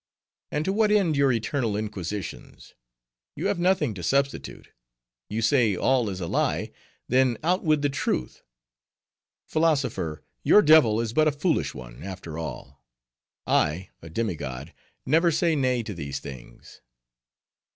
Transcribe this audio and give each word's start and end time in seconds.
And 0.49 0.65
to 0.65 0.73
what 0.73 0.89
end 0.89 1.15
your 1.15 1.31
eternal 1.31 1.77
inquisitions? 1.77 2.73
You 3.35 3.45
have 3.49 3.59
nothing 3.59 3.93
to 3.93 4.01
substitute. 4.01 4.71
You 5.29 5.43
say 5.43 5.75
all 5.75 6.09
is 6.09 6.19
a 6.19 6.25
lie; 6.25 6.71
then 7.07 7.37
out 7.43 7.63
with 7.63 7.83
the 7.83 7.89
truth. 7.89 8.41
Philosopher, 9.47 10.23
your 10.41 10.63
devil 10.63 10.99
is 11.01 11.13
but 11.13 11.27
a 11.27 11.31
foolish 11.31 11.75
one, 11.75 12.01
after 12.01 12.39
all. 12.39 12.83
I, 13.45 13.91
a 14.01 14.09
demi 14.09 14.33
god, 14.35 14.73
never 15.05 15.29
say 15.29 15.55
nay 15.55 15.83
to 15.83 15.93
these 15.93 16.17
things." 16.19 16.81